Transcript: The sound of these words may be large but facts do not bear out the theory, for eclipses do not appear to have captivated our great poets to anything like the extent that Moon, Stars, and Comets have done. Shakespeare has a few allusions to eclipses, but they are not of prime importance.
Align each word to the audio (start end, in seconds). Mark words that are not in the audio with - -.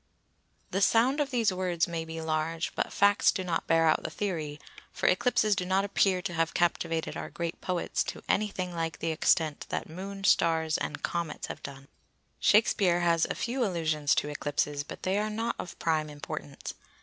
The 0.71 0.81
sound 0.81 1.19
of 1.19 1.29
these 1.29 1.53
words 1.53 1.87
may 1.87 2.05
be 2.05 2.19
large 2.21 2.73
but 2.73 2.91
facts 2.91 3.31
do 3.31 3.43
not 3.43 3.67
bear 3.67 3.85
out 3.87 4.01
the 4.01 4.09
theory, 4.09 4.59
for 4.91 5.05
eclipses 5.05 5.55
do 5.55 5.63
not 5.63 5.85
appear 5.85 6.23
to 6.23 6.33
have 6.33 6.55
captivated 6.55 7.15
our 7.15 7.29
great 7.29 7.61
poets 7.61 8.03
to 8.05 8.23
anything 8.27 8.73
like 8.75 8.97
the 8.97 9.11
extent 9.11 9.67
that 9.69 9.87
Moon, 9.87 10.23
Stars, 10.23 10.79
and 10.79 11.03
Comets 11.03 11.45
have 11.49 11.61
done. 11.61 11.87
Shakespeare 12.39 13.01
has 13.01 13.25
a 13.29 13.35
few 13.35 13.63
allusions 13.63 14.15
to 14.15 14.29
eclipses, 14.29 14.83
but 14.83 15.03
they 15.03 15.19
are 15.19 15.29
not 15.29 15.55
of 15.59 15.77
prime 15.77 16.09
importance. 16.09 16.73